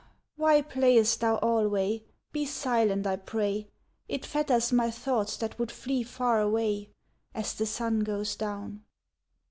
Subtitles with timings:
[0.35, 2.01] "Why playest thou alway?
[2.31, 3.67] Be silent, I pray,
[4.09, 6.89] It fetters my thoughts that would flee far away.
[7.35, 8.83] As the sun goes down."